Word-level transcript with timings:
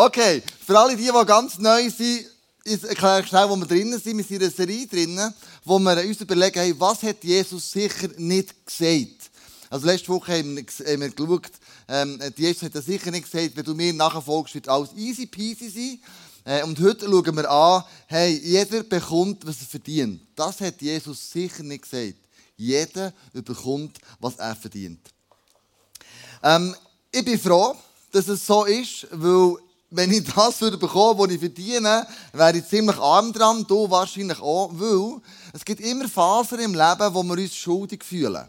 Okay, 0.00 0.44
für 0.64 0.78
alle 0.78 0.96
die, 0.96 1.06
die 1.06 1.26
ganz 1.26 1.58
neu 1.58 1.90
sind, 1.90 2.26
ich 2.62 2.84
erkläre 2.84 3.26
schnell, 3.26 3.50
wo 3.50 3.56
wir 3.56 3.66
drinnen 3.66 3.98
sind. 3.98 4.16
Wir 4.16 4.22
sind 4.22 4.36
in 4.36 4.42
einer 4.42 4.52
Serie 4.52 4.86
drinnen, 4.86 5.34
wo 5.64 5.76
wir 5.80 6.00
uns 6.06 6.20
überlegen, 6.20 6.60
hey, 6.60 6.72
was 6.78 7.02
hat 7.02 7.24
Jesus 7.24 7.72
sicher 7.72 8.06
nicht 8.16 8.64
gesagt? 8.64 9.28
Also 9.68 9.86
letzte 9.86 10.10
Woche 10.10 10.38
haben 10.38 10.54
wir, 10.54 10.62
geschaut, 10.62 11.50
ähm, 11.88 12.20
Jesus 12.36 12.62
hat 12.62 12.84
sicher 12.84 13.10
nicht 13.10 13.28
gesagt, 13.28 13.56
wenn 13.56 13.64
du 13.64 13.74
mir 13.74 13.92
nachfolgst, 13.92 14.54
wird 14.54 14.68
alles 14.68 14.90
easy 14.94 15.26
peasy 15.26 15.68
sein. 15.68 16.00
Äh, 16.44 16.62
und 16.62 16.78
heute 16.78 17.06
schauen 17.06 17.36
wir 17.36 17.50
an, 17.50 17.82
hey, 18.06 18.40
jeder 18.40 18.84
bekommt, 18.84 19.44
was 19.44 19.62
er 19.62 19.66
verdient. 19.66 20.20
Das 20.36 20.60
hat 20.60 20.80
Jesus 20.80 21.28
sicher 21.28 21.64
nicht 21.64 21.90
gesagt. 21.90 22.20
Jeder 22.56 23.12
bekommt, 23.32 23.98
was 24.20 24.36
er 24.36 24.54
verdient. 24.54 25.00
Ähm, 26.44 26.72
ich 27.10 27.24
bin 27.24 27.36
froh, 27.36 27.74
dass 28.12 28.28
es 28.28 28.46
so 28.46 28.64
ist, 28.64 29.08
weil 29.10 29.56
wenn 29.90 30.12
ich 30.12 30.24
das 30.24 30.60
würde 30.60 30.76
bekommen, 30.76 31.18
was 31.18 31.30
ich 31.30 31.40
verdiene, 31.40 32.06
wäre 32.32 32.58
ich 32.58 32.66
ziemlich 32.66 32.98
arm 32.98 33.32
dran, 33.32 33.64
du 33.66 33.90
wahrscheinlich 33.90 34.40
auch, 34.40 34.70
weil 34.72 35.20
es 35.52 35.64
gibt 35.64 35.80
immer 35.80 36.08
Phasen 36.08 36.60
im 36.60 36.74
Leben, 36.74 37.14
wo 37.14 37.22
wir 37.22 37.38
uns 37.38 37.54
schuldig 37.54 38.04
fühlen. 38.04 38.46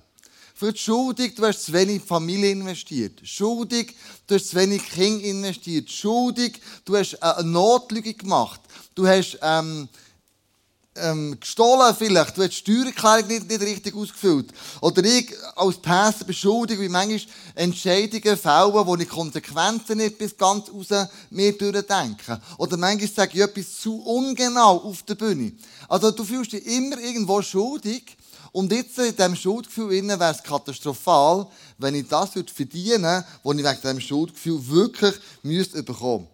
Für 0.53 0.73
die 0.73 0.79
schuldig, 0.79 1.35
du 1.35 1.45
hast 1.45 1.63
zu 1.63 1.71
wenig 1.71 2.03
Familie 2.03 2.51
investiert. 2.51 3.21
Schuldig, 3.23 3.95
du 4.27 4.35
hast 4.35 4.49
zu 4.49 4.57
wenig 4.57 4.83
Kinder 4.89 5.23
investiert. 5.23 5.89
Schuldig, 5.89 6.59
du 6.83 6.97
hast 6.97 7.23
eine 7.23 7.49
Notlüge 7.49 8.13
gemacht. 8.13 8.59
Du 8.93 9.07
hast 9.07 9.39
ähm, 9.41 9.87
ähm, 11.01 11.39
gestohlen 11.39 11.95
vielleicht, 11.97 12.37
du 12.37 12.43
hast 12.43 12.51
die 12.51 12.55
Steuererklärung 12.55 13.27
nicht, 13.27 13.49
nicht 13.49 13.61
richtig 13.61 13.95
ausgefüllt. 13.95 14.51
Oder 14.81 15.03
ich 15.03 15.33
als 15.55 15.77
Pässe 15.77 16.25
beschuldige, 16.25 16.81
wie 16.81 16.89
manchmal 16.89 17.21
Entscheidungen 17.55 18.37
fällen, 18.37 18.85
wo 18.87 18.95
ich 18.95 19.09
Konsequenzen 19.09 19.97
nicht 19.97 20.17
bis 20.17 20.37
ganz 20.37 20.69
raus 20.69 21.07
mir 21.29 21.57
durchdenke. 21.57 22.39
Oder 22.57 22.77
manchmal 22.77 23.09
sage 23.09 23.31
ich 23.33 23.41
etwas 23.41 23.79
zu 23.79 24.01
ungenau 24.01 24.77
auf 24.77 25.03
der 25.03 25.15
Bühne. 25.15 25.53
Also 25.87 26.11
du 26.11 26.23
fühlst 26.23 26.53
dich 26.53 26.65
immer 26.65 26.99
irgendwo 26.99 27.41
schuldig. 27.41 28.17
Und 28.51 28.71
jetzt 28.71 28.97
in 28.97 29.15
diesem 29.15 29.35
Schuldgefühl 29.35 29.91
wäre 29.91 30.31
es 30.31 30.41
katastrophal, 30.41 31.47
wenn 31.77 31.93
ich 31.93 32.07
das 32.07 32.31
verdienen 32.31 33.03
würde, 33.03 33.25
was 33.43 33.57
ich 33.57 33.63
wegen 33.63 33.81
diesem 33.81 34.01
Schuldgefühl 34.01 34.67
wirklich 34.67 35.15
müsste 35.43 35.83
bekommen. 35.83 36.27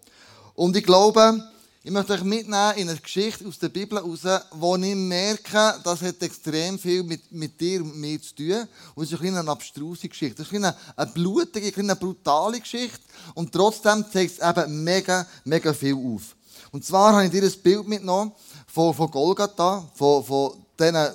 Und 0.54 0.74
ich 0.74 0.84
glaube, 0.84 1.42
ich 1.86 1.92
möchte 1.92 2.14
euch 2.14 2.24
mitnehmen 2.24 2.72
in 2.74 2.88
eine 2.88 2.98
Geschichte 2.98 3.46
aus 3.46 3.60
der 3.60 3.68
Bibel 3.68 3.96
heraus, 3.96 4.42
wo 4.50 4.74
ich 4.74 4.94
merke, 4.96 5.78
das 5.84 6.02
hat 6.02 6.20
extrem 6.20 6.80
viel 6.80 7.04
mit, 7.04 7.30
mit 7.30 7.60
dir 7.60 7.80
und 7.80 7.96
mir 7.96 8.20
zu 8.20 8.34
tun. 8.34 8.66
Und 8.96 9.04
es 9.04 9.12
ist 9.12 9.20
eine, 9.20 9.48
abstruse 9.48 10.08
Geschichte. 10.08 10.42
Es 10.42 10.48
ist 10.48 10.54
eine, 10.56 10.74
eine 10.96 11.10
blutige, 11.12 11.72
eine 11.78 11.94
brutale 11.94 12.58
Geschichte. 12.58 12.98
Und 13.34 13.52
trotzdem 13.52 14.04
zeigt 14.12 14.32
es 14.32 14.44
eben 14.44 14.82
mega, 14.82 15.24
mega 15.44 15.72
viel 15.72 15.94
auf. 15.94 16.34
Und 16.72 16.84
zwar 16.84 17.12
habe 17.12 17.26
ich 17.26 17.30
dir 17.30 17.44
ein 17.44 17.62
Bild 17.62 17.86
mitgenommen 17.86 18.32
von, 18.66 18.92
von 18.92 19.08
Golgatha, 19.08 19.88
von, 19.94 20.24
von 20.24 20.54
diesen 20.76 21.06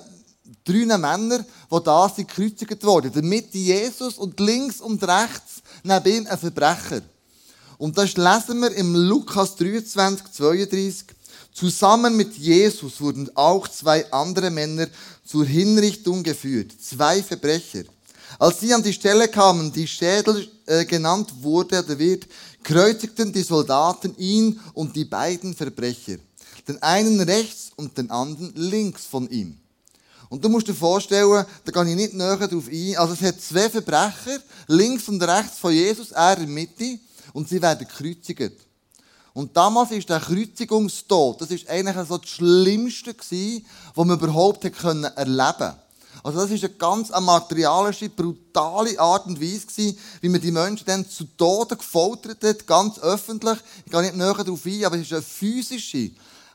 drei 0.64 0.96
Männern, 0.96 1.44
die 1.70 1.84
da 1.84 2.08
sind 2.08 2.28
gekreuzigt 2.28 2.82
worden. 2.82 3.08
In 3.08 3.12
der 3.12 3.22
Mitte 3.22 3.58
Jesus 3.58 4.16
und 4.16 4.40
links 4.40 4.80
und 4.80 5.06
rechts 5.06 5.60
neben 5.82 6.16
ihm 6.16 6.26
ein 6.26 6.38
Verbrecher. 6.38 7.02
Und 7.82 7.98
das 7.98 8.16
lesen 8.16 8.60
wir 8.60 8.70
im 8.76 8.94
Lukas 8.94 9.56
23, 9.56 10.30
32. 10.30 11.04
Zusammen 11.52 12.16
mit 12.16 12.36
Jesus 12.36 13.00
wurden 13.00 13.28
auch 13.34 13.66
zwei 13.66 14.08
andere 14.12 14.52
Männer 14.52 14.86
zur 15.26 15.44
Hinrichtung 15.44 16.22
geführt. 16.22 16.70
Zwei 16.80 17.24
Verbrecher. 17.24 17.82
Als 18.38 18.60
sie 18.60 18.72
an 18.72 18.84
die 18.84 18.92
Stelle 18.92 19.26
kamen, 19.26 19.72
die 19.72 19.88
Schädel 19.88 20.48
äh, 20.66 20.84
genannt 20.84 21.34
wurde 21.40 21.82
oder 21.82 21.98
wird, 21.98 22.28
kreuzigten 22.62 23.32
die 23.32 23.42
Soldaten 23.42 24.14
ihn 24.16 24.60
und 24.74 24.94
die 24.94 25.04
beiden 25.04 25.52
Verbrecher. 25.52 26.18
Den 26.68 26.80
einen 26.84 27.20
rechts 27.20 27.72
und 27.74 27.98
den 27.98 28.12
anderen 28.12 28.52
links 28.54 29.06
von 29.06 29.28
ihm. 29.28 29.58
Und 30.28 30.44
du 30.44 30.48
musst 30.48 30.68
dir 30.68 30.74
vorstellen, 30.74 31.44
da 31.64 31.72
gehe 31.72 31.90
ich 31.90 31.96
nicht 31.96 32.14
näher 32.14 32.36
darauf 32.36 32.68
ein. 32.68 32.96
Also 32.96 33.14
es 33.14 33.22
hat 33.22 33.40
zwei 33.40 33.68
Verbrecher, 33.68 34.38
links 34.68 35.08
und 35.08 35.20
rechts 35.20 35.58
von 35.58 35.72
Jesus, 35.72 36.12
er 36.12 36.38
in 36.38 36.44
der 36.44 36.48
Mitte 36.48 37.00
und 37.32 37.48
sie 37.48 37.62
werden 37.62 37.86
gekreuzigt. 37.86 38.66
Und 39.34 39.56
damals 39.56 39.90
ist 39.92 40.08
der 40.08 40.20
Kreuzigungstod, 40.20 41.40
das 41.40 41.50
ist 41.50 41.68
eigentlich 41.68 41.96
so 42.06 42.18
das 42.18 42.28
Schlimmste 42.28 43.14
gewesen, 43.14 43.64
was 43.94 44.06
man 44.06 44.18
überhaupt 44.18 44.64
erleben 44.64 44.76
konnte. 44.78 45.76
Also 46.22 46.40
das 46.40 46.50
ist 46.50 46.64
eine 46.64 46.74
ganz 46.74 47.08
materialische, 47.08 48.08
brutale 48.08 48.98
Art 49.00 49.26
und 49.26 49.40
Weise 49.40 49.66
gewesen, 49.66 49.98
wie 50.20 50.28
man 50.28 50.40
die 50.40 50.52
Menschen 50.52 50.84
dann 50.86 51.08
zu 51.08 51.24
Tode 51.36 51.76
gefoltert 51.76 52.44
hat, 52.44 52.66
ganz 52.66 52.98
öffentlich. 53.00 53.58
Ich 53.84 53.90
gehe 53.90 54.02
nicht 54.02 54.16
näher 54.16 54.34
darauf 54.34 54.64
ein, 54.64 54.84
aber 54.84 54.96
es 54.96 55.02
ist 55.02 55.12
eine 55.14 55.22
physische 55.22 56.10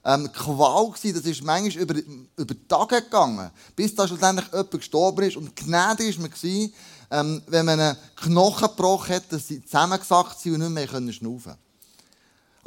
ähm, 0.06 0.32
Qual 0.32 0.92
gewesen. 0.92 1.16
Das 1.16 1.26
ist 1.26 1.44
manchmal 1.44 1.84
über, 1.84 1.96
über 2.38 2.56
Tage 2.68 3.02
gegangen, 3.02 3.52
bis 3.76 3.94
da 3.94 4.08
schlussendlich 4.08 4.48
jemand 4.52 4.72
gestorben 4.72 5.28
ist. 5.28 5.36
Und 5.36 5.56
gnädig 5.56 6.16
war 6.16 6.22
man 6.22 6.32
gewesen, 6.32 6.74
ähm, 7.12 7.42
wenn 7.48 7.66
man 7.66 7.80
einen 7.80 7.98
Knochen 8.16 8.68
gebrochen 8.68 9.16
hat, 9.16 9.32
dass 9.32 9.48
sie 9.48 9.64
zusammengesackt 9.64 10.40
sind 10.40 10.54
und 10.54 10.60
nicht 10.60 10.72
mehr 10.72 10.88
können 10.88 11.14
schnaufen 11.14 11.56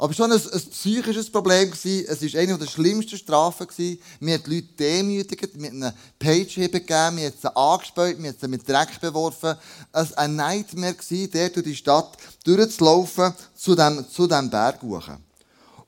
aber 0.01 0.15
schon 0.15 0.31
ein, 0.31 0.41
ein 0.41 0.69
psychisches 0.71 1.29
Problem 1.29 1.69
gewesen. 1.69 2.07
Es 2.09 2.33
war 2.33 2.41
eine 2.41 2.57
der 2.57 2.65
schlimmsten 2.65 3.19
Strafen 3.19 3.67
gewesen. 3.67 4.01
Wir 4.19 4.33
haben 4.33 4.43
die 4.45 4.55
Leute 4.55 4.67
demütigt, 4.79 5.53
haben 5.53 5.63
einen 5.63 5.93
Pageheben 6.17 6.71
gegeben, 6.71 7.17
wir 7.17 7.25
haben 7.27 7.33
sie 7.39 7.55
angespäut, 7.55 8.17
wir 8.17 8.29
haben 8.29 8.37
sie 8.41 8.47
mit 8.47 8.67
Dreck 8.67 8.99
beworfen. 8.99 9.55
Es 9.91 10.09
war 10.09 10.17
ein 10.17 10.35
Nightmare 10.35 10.95
gewesen, 10.95 11.29
der 11.29 11.49
durch 11.49 11.67
die 11.67 11.75
Stadt 11.75 12.17
durchzulaufen, 12.43 13.31
zu 13.55 13.75
dem, 13.75 14.03
zu 14.09 14.25
dem 14.25 14.49
Berg 14.49 14.81
hoch. 14.81 15.07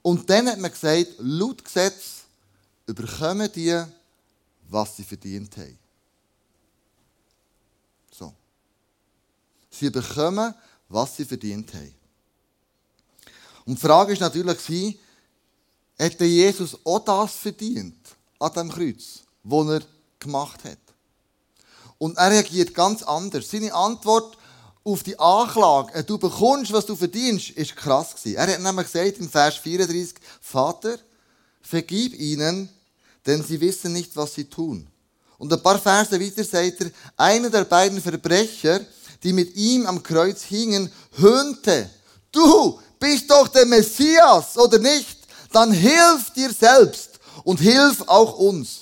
Und 0.03 0.29
dann 0.29 0.47
hat 0.47 0.59
man 0.59 0.69
gesagt, 0.69 1.07
laut 1.17 1.65
Gesetz 1.65 2.25
überkommen 2.85 3.49
die, 3.55 3.81
was 4.69 4.95
sie 4.95 5.03
verdient 5.03 5.57
haben. 5.57 5.82
Sie 9.73 9.89
bekommen, 9.89 10.53
was 10.89 11.17
sie 11.17 11.25
verdient 11.25 11.73
haben. 11.73 11.93
Und 13.65 13.77
die 13.77 13.81
Frage 13.81 14.13
ist 14.13 14.19
natürlich, 14.19 14.99
hätte 15.97 16.25
Jesus 16.25 16.77
auch 16.83 16.99
das 16.99 17.33
verdient 17.33 17.97
an 18.39 18.53
dem 18.53 18.69
Kreuz, 18.69 19.21
das 19.43 19.67
er 19.67 19.81
gemacht 20.19 20.63
hat? 20.63 20.77
Und 21.97 22.17
er 22.17 22.31
reagiert 22.31 22.73
ganz 22.73 23.01
anders. 23.03 23.49
Seine 23.49 23.73
Antwort 23.73 24.37
auf 24.83 25.03
die 25.03 25.17
Anklage, 25.17 25.93
äh, 25.93 26.03
du 26.03 26.17
bekommst, 26.17 26.73
was 26.73 26.85
du 26.85 26.95
verdienst, 26.95 27.51
ist 27.51 27.75
krass 27.75 28.15
gewesen. 28.15 28.35
Er 28.35 28.53
hat 28.53 28.59
nämlich 28.59 28.87
gesagt 28.87 29.17
im 29.19 29.29
Vers 29.29 29.55
34, 29.55 30.15
Vater, 30.41 30.97
vergib 31.61 32.13
ihnen, 32.19 32.67
denn 33.25 33.41
sie 33.41 33.61
wissen 33.61 33.93
nicht, 33.93 34.15
was 34.17 34.33
sie 34.33 34.45
tun. 34.45 34.87
Und 35.37 35.51
ein 35.51 35.63
paar 35.63 35.79
Verse 35.79 36.19
weiter 36.19 36.43
sagt 36.43 36.81
er, 36.81 36.91
einer 37.15 37.49
der 37.49 37.63
beiden 37.63 38.01
Verbrecher, 38.01 38.81
die 39.23 39.33
mit 39.33 39.55
ihm 39.55 39.85
am 39.85 40.03
Kreuz 40.03 40.43
hingen, 40.43 40.91
höhnte, 41.13 41.89
du 42.31 42.79
bist 42.99 43.29
doch 43.29 43.47
der 43.47 43.65
Messias, 43.65 44.57
oder 44.57 44.79
nicht? 44.79 45.17
Dann 45.51 45.71
hilf 45.71 46.31
dir 46.35 46.51
selbst 46.51 47.19
und 47.43 47.59
hilf 47.59 48.01
auch 48.07 48.37
uns. 48.37 48.81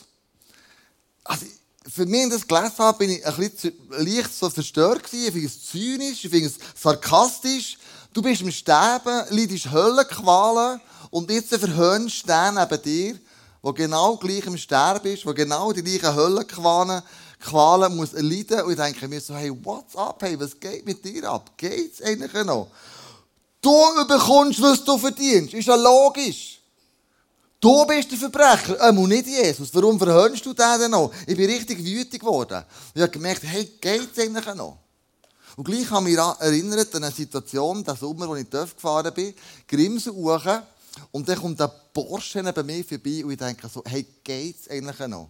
Also, 1.23 1.45
für 1.93 2.05
mich, 2.05 2.29
das 2.29 2.47
gelesen 2.47 2.77
habe, 2.77 2.97
bin 2.99 3.09
ich 3.09 3.25
ein 3.25 3.35
bisschen 3.35 3.73
leicht 3.89 4.33
so 4.33 4.49
verstört 4.49 5.03
gewesen. 5.03 5.25
Ich 5.25 5.33
finde 5.33 5.47
es 5.47 5.69
zynisch, 5.69 6.25
ich 6.25 6.31
finde 6.31 6.47
es 6.47 6.81
sarkastisch. 6.81 7.77
Du 8.13 8.21
bist 8.21 8.41
im 8.41 8.51
Sterben, 8.51 9.25
leidest 9.29 9.71
Höllenqualen 9.71 10.79
und 11.09 11.29
jetzt 11.29 11.53
verhöhnst 11.53 12.23
du 12.23 12.27
den 12.27 12.55
neben 12.55 12.81
dir, 12.81 13.19
der 13.63 13.73
genau 13.73 14.17
gleich 14.17 14.45
im 14.45 14.57
Sterben 14.57 15.13
ist, 15.13 15.25
der 15.25 15.33
genau 15.33 15.71
die 15.73 15.83
gleichen 15.83 16.15
Höllenqualen 16.15 17.01
Qualen 17.41 17.95
muss 17.95 18.13
erleiden. 18.13 18.61
Und 18.61 18.71
ich 18.71 18.77
denke 18.77 19.07
mir 19.07 19.19
so, 19.19 19.35
hey, 19.35 19.51
what's 19.63 19.95
up, 19.95 20.21
hey, 20.21 20.39
was 20.39 20.59
geht 20.59 20.85
mit 20.85 21.03
dir 21.03 21.29
ab? 21.29 21.51
Geht's 21.57 22.01
eigentlich 22.01 22.33
noch? 22.45 22.67
Du 23.61 23.71
bekommst, 24.07 24.61
was 24.61 24.83
du 24.83 24.97
verdienst. 24.97 25.53
Ist 25.53 25.67
ja 25.67 25.75
logisch. 25.75 26.59
Du 27.59 27.85
bist 27.85 28.09
der 28.09 28.17
Verbrecher, 28.17 28.89
ähm, 28.89 29.03
nicht 29.07 29.27
Jesus. 29.27 29.69
Warum 29.73 29.99
verhöhnst 29.99 30.43
du 30.43 30.53
den 30.53 30.79
denn 30.79 30.91
noch? 30.91 31.11
Ich 31.27 31.37
bin 31.37 31.47
richtig 31.47 31.77
wütig 31.77 32.19
geworden. 32.19 32.63
Ich 32.95 33.01
habe 33.01 33.11
gemerkt, 33.11 33.43
hey, 33.43 33.71
geht's 33.79 34.17
eigentlich 34.17 34.55
noch? 34.55 34.79
Und 35.55 35.65
gleich 35.65 35.87
habe 35.91 36.09
ich 36.09 36.17
mich 36.17 36.25
erinnert 36.39 36.95
an 36.95 37.03
eine 37.03 37.13
Situation, 37.13 37.83
den 37.83 37.95
Sommer, 37.95 38.29
als 38.29 38.41
ich 38.41 38.49
Dörf 38.49 38.73
gefahren 38.75 39.13
bin, 39.13 39.35
Grimsen 39.67 40.13
hoch, 40.13 40.41
und 41.11 41.27
dann 41.27 41.37
kommt 41.37 41.59
der 41.59 41.67
Porsche 41.67 42.41
bei 42.43 42.63
mir 42.63 42.83
vorbei 42.83 43.23
und 43.23 43.31
ich 43.31 43.37
denke 43.37 43.69
so, 43.69 43.83
hey, 43.85 44.05
geht's 44.23 44.69
eigentlich 44.69 45.07
noch? 45.07 45.29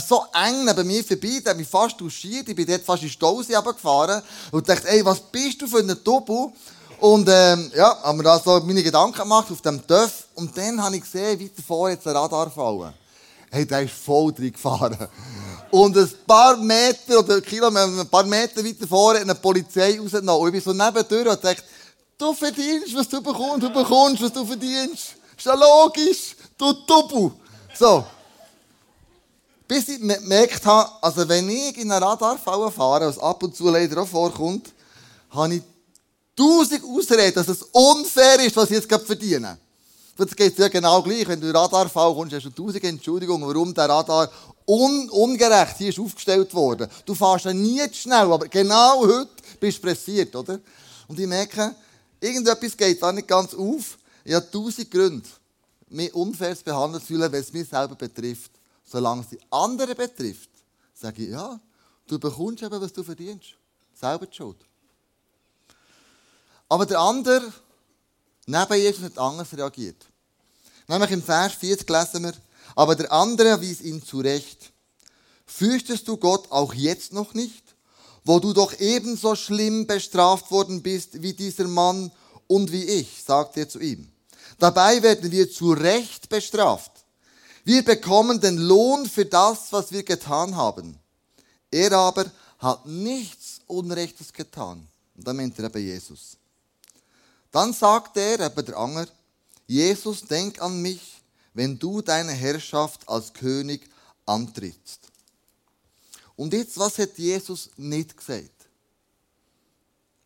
So 0.00 0.24
eng 0.32 0.64
neben 0.64 0.86
mir 0.86 1.04
vorbei, 1.04 1.40
der 1.44 1.50
hat 1.50 1.56
mich 1.56 1.68
fast 1.68 2.00
duschiert. 2.00 2.48
Ich 2.48 2.56
bin 2.56 2.66
dort 2.66 2.82
fast 2.82 3.02
in 3.02 3.10
Stausee 3.10 3.54
gefahren 3.54 4.22
und 4.50 4.68
dachte, 4.68 4.88
ey, 4.88 5.04
was 5.04 5.20
bist 5.20 5.60
du 5.60 5.66
für 5.66 5.78
ein 5.78 6.04
Tobu? 6.04 6.52
Und 7.00 7.28
ähm, 7.28 7.70
ja, 7.74 8.00
haben 8.02 8.18
mir 8.18 8.24
da 8.24 8.38
so 8.38 8.60
meine 8.60 8.82
Gedanken 8.82 9.18
gemacht 9.18 9.50
auf 9.50 9.60
dem 9.60 9.84
Töff. 9.86 10.26
Und 10.34 10.56
dann 10.56 10.82
habe 10.82 10.96
ich 10.96 11.02
gesehen, 11.02 11.40
weiter 11.40 11.62
vor 11.66 11.90
jetzt 11.90 12.06
ein 12.06 12.16
Radar 12.16 12.50
fallen. 12.50 12.94
Hey, 13.50 13.66
der 13.66 13.82
ist 13.82 13.94
voll 13.94 14.32
drin 14.32 14.52
gefahren. 14.52 14.96
Und 15.70 15.96
ein 15.96 16.10
paar 16.26 16.56
Meter 16.56 17.18
oder 17.18 17.40
Kilometer, 17.40 18.00
ein 18.00 18.08
paar 18.08 18.24
Meter 18.24 18.64
weiter 18.64 18.86
vorne 18.86 19.20
eine 19.20 19.34
Polizei 19.34 19.98
rausgenommen. 19.98 20.42
Und 20.42 20.54
ich 20.54 20.64
bin 20.64 20.72
so 20.72 20.84
nebendurch 20.84 21.26
und 21.26 21.44
dachte, 21.44 21.62
Du 22.22 22.32
verdienst, 22.34 22.94
was 22.94 23.08
du 23.08 23.20
bekommst. 23.20 23.64
Du 23.64 23.70
bekommst, 23.70 24.22
was 24.22 24.32
du 24.32 24.44
verdienst. 24.44 25.16
Ist 25.36 25.44
ja 25.44 25.54
logisch. 25.54 26.36
Du 26.56 26.72
Double. 26.86 27.32
So. 27.76 28.04
Bis 29.72 29.88
ich 29.88 30.00
gemerkt 30.00 30.66
habe, 30.66 30.90
also 31.00 31.26
wenn 31.26 31.48
ich 31.48 31.78
in 31.78 31.90
eine 31.90 32.04
Radarfalle 32.04 32.70
fahre, 32.70 33.06
was 33.06 33.18
ab 33.18 33.42
und 33.42 33.56
zu 33.56 33.70
leider 33.70 34.02
auch 34.02 34.06
vorkommt, 34.06 34.70
habe 35.30 35.54
ich 35.54 35.62
tausend 36.36 36.84
Ausreden, 36.84 37.32
dass 37.34 37.48
es 37.48 37.62
unfair 37.72 38.38
ist, 38.40 38.54
was 38.54 38.68
ich 38.68 38.76
jetzt 38.76 38.88
gerade 38.90 39.06
verdiene. 39.06 39.56
Das 40.14 40.36
geht 40.36 40.58
ja 40.58 40.68
genau 40.68 41.02
gleich. 41.02 41.26
Wenn 41.26 41.40
du 41.40 41.48
in 41.48 41.56
Radarfall 41.56 42.12
kommst, 42.12 42.34
hast 42.34 42.44
du 42.44 42.50
tausend 42.50 42.84
Entschuldigungen, 42.84 43.48
warum 43.48 43.72
der 43.72 43.88
Radar 43.88 44.30
un 44.66 45.08
ungerecht 45.08 45.78
hier 45.78 45.88
ist 45.88 45.98
aufgestellt 45.98 46.52
worden. 46.52 46.86
Du 47.06 47.14
fährst 47.14 47.46
ja 47.46 47.54
nie 47.54 47.80
zu 47.92 47.94
schnell, 47.94 48.30
aber 48.30 48.48
genau 48.48 49.00
heute 49.06 49.30
bist 49.58 49.78
du 49.78 49.86
pressiert, 49.86 50.36
oder? 50.36 50.60
Und 51.08 51.18
ich 51.18 51.26
merke, 51.26 51.74
irgendetwas 52.20 52.76
geht 52.76 53.02
da 53.02 53.10
nicht 53.10 53.26
ganz 53.26 53.54
auf. 53.54 53.96
Ich 54.22 54.34
habe 54.34 54.50
tausend 54.50 54.90
Gründe, 54.90 55.26
mich 55.88 56.14
unfair 56.14 56.54
zu 56.54 56.62
behandeln 56.62 57.02
wenn 57.08 57.40
es 57.40 57.50
mich 57.54 57.66
selber 57.66 57.94
betrifft. 57.94 58.50
Solange 58.92 59.22
es 59.22 59.28
die 59.30 59.40
anderen 59.50 59.96
betrifft, 59.96 60.50
sage 60.92 61.22
ich, 61.22 61.30
ja, 61.30 61.58
du 62.06 62.18
bekommst 62.18 62.62
eben, 62.62 62.78
was 62.78 62.92
du 62.92 63.02
verdienst. 63.02 63.54
Selber 63.94 64.26
die 64.26 64.36
Schuld. 64.36 64.58
Aber 66.68 66.84
der 66.84 67.00
andere, 67.00 67.50
neben 68.44 68.74
Jesus, 68.74 69.04
hat 69.04 69.16
anders 69.16 69.56
reagiert. 69.56 69.96
Nämlich 70.88 71.10
im 71.10 71.22
Vers 71.22 71.54
40 71.54 71.88
lesen 71.88 72.24
wir, 72.24 72.34
aber 72.76 72.94
der 72.94 73.10
andere 73.10 73.58
wies 73.62 73.80
ihn 73.80 74.04
zurecht. 74.04 74.72
Fürchtest 75.46 76.06
du 76.06 76.18
Gott 76.18 76.50
auch 76.50 76.74
jetzt 76.74 77.14
noch 77.14 77.32
nicht, 77.32 77.62
wo 78.24 78.40
du 78.40 78.52
doch 78.52 78.78
ebenso 78.78 79.34
schlimm 79.36 79.86
bestraft 79.86 80.50
worden 80.50 80.82
bist 80.82 81.22
wie 81.22 81.32
dieser 81.32 81.66
Mann 81.66 82.12
und 82.46 82.70
wie 82.70 82.84
ich, 82.84 83.22
sagte 83.24 83.60
er 83.60 83.68
zu 83.70 83.80
ihm. 83.80 84.12
Dabei 84.58 85.02
werden 85.02 85.30
wir 85.30 85.50
zu 85.50 85.72
Recht 85.72 86.28
bestraft. 86.28 87.01
Wir 87.64 87.84
bekommen 87.84 88.40
den 88.40 88.58
Lohn 88.58 89.08
für 89.08 89.24
das, 89.24 89.72
was 89.72 89.92
wir 89.92 90.02
getan 90.02 90.56
haben. 90.56 90.98
Er 91.70 91.92
aber 91.92 92.30
hat 92.58 92.86
nichts 92.86 93.60
Unrechtes 93.66 94.32
getan. 94.32 94.86
Und 95.16 95.26
dann 95.26 95.36
meint 95.36 95.58
er 95.58 95.66
eben 95.66 95.82
Jesus. 95.82 96.36
Dann 97.50 97.72
sagt 97.72 98.16
er, 98.16 98.40
eben 98.40 98.64
der 98.64 98.76
Anger, 98.76 99.06
Jesus, 99.66 100.22
denk 100.22 100.60
an 100.60 100.80
mich, 100.80 101.22
wenn 101.54 101.78
du 101.78 102.00
deine 102.00 102.32
Herrschaft 102.32 103.08
als 103.08 103.32
König 103.32 103.88
antrittst. 104.26 105.00
Und 106.36 106.52
jetzt, 106.54 106.78
was 106.78 106.98
hat 106.98 107.18
Jesus 107.18 107.70
nicht 107.76 108.16
gesagt? 108.16 108.50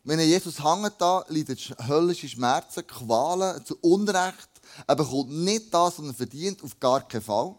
Wenn 0.05 0.21
Jesus 0.21 0.63
hängt 0.63 0.95
da, 0.99 1.25
leidet 1.29 1.59
höllische 1.89 2.29
Schmerzen, 2.29 2.87
Qualen, 2.87 3.65
zu 3.65 3.77
Unrecht. 3.81 4.49
Er 4.87 4.97
bekommt 4.97 5.31
nicht 5.31 5.73
das, 5.73 5.99
was 5.99 6.07
er 6.07 6.15
verdient, 6.15 6.63
auf 6.63 6.79
gar 6.79 7.07
keinen 7.07 7.23
Fall. 7.23 7.55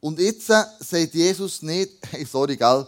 Und 0.00 0.18
jetzt 0.18 0.50
äh, 0.50 0.64
sagt 0.80 1.14
Jesus 1.14 1.62
nicht, 1.62 1.92
hey, 2.10 2.24
sorry, 2.24 2.56
gell, 2.56 2.86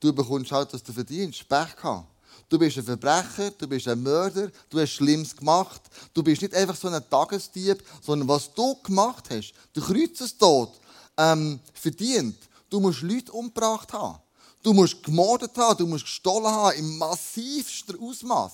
du 0.00 0.12
bekommst 0.12 0.52
halt, 0.52 0.72
was 0.72 0.82
du 0.82 0.92
verdienst. 0.92 1.48
Pech 1.48 1.76
gehabt. 1.76 2.06
Du 2.48 2.58
bist 2.58 2.78
ein 2.78 2.84
Verbrecher, 2.84 3.50
du 3.50 3.68
bist 3.68 3.88
ein 3.88 4.02
Mörder, 4.02 4.50
du 4.70 4.80
hast 4.80 4.92
Schlimmes 4.92 5.36
gemacht. 5.36 5.82
Du 6.14 6.22
bist 6.22 6.40
nicht 6.40 6.54
einfach 6.54 6.76
so 6.76 6.88
ein 6.88 7.02
Tagesdieb, 7.10 7.82
sondern 8.00 8.26
was 8.28 8.52
du 8.54 8.74
gemacht 8.82 9.24
hast, 9.30 9.52
der 9.74 9.82
Kreuzestod, 9.82 10.72
ähm, 11.18 11.60
verdient. 11.74 12.36
Du 12.70 12.80
musst 12.80 13.02
Leute 13.02 13.32
umgebracht 13.32 13.92
haben. 13.92 14.18
Du 14.62 14.72
musst 14.72 15.02
gemordet 15.02 15.56
haben, 15.56 15.78
du 15.78 15.86
musst 15.86 16.04
gestohlen 16.04 16.46
haben, 16.46 16.78
im 16.78 16.98
massivsten 16.98 17.98
Ausmaß. 18.00 18.52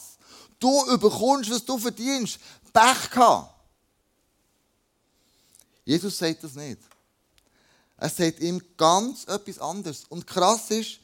Du 0.58 0.84
überkommst, 0.92 1.50
was 1.50 1.64
du 1.64 1.78
verdienst. 1.78 2.38
Pech 2.72 3.10
gehabt. 3.10 3.53
Jesus 5.84 6.16
sagt 6.16 6.42
das 6.44 6.54
nicht. 6.54 6.80
Er 7.96 8.08
sagt 8.08 8.40
ihm 8.40 8.60
ganz 8.76 9.24
etwas 9.24 9.58
anderes. 9.58 10.04
Und 10.08 10.26
krass 10.26 10.70
ist, 10.70 10.98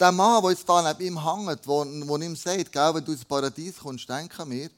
der 0.00 0.12
Mann, 0.12 0.42
der 0.42 0.50
jetzt 0.50 0.68
da 0.68 0.82
neben 0.82 1.06
ihm 1.06 1.24
hängt, 1.24 1.66
wo, 1.66 1.84
wo 1.84 2.16
ihm 2.16 2.34
sagt, 2.34 2.74
wenn 2.74 3.04
du 3.04 3.12
ins 3.12 3.24
Paradies 3.24 3.78
kommst, 3.78 4.08
denk 4.08 4.38
an 4.40 4.48
mir, 4.48 4.70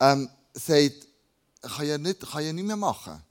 ähm, 0.00 0.28
sagt, 0.54 1.06
kann 1.62 1.86
ja, 1.86 1.98
nicht, 1.98 2.20
kann 2.20 2.44
ja 2.44 2.52
nicht 2.52 2.66
mehr 2.66 2.76
machen. 2.76 3.22